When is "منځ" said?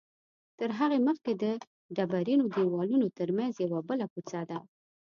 3.37-3.53